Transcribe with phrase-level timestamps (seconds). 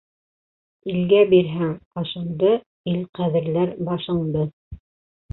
[0.93, 2.49] Илгә бирһәң ашыңды,
[2.93, 4.47] ил ҡәҙерләр башыңды;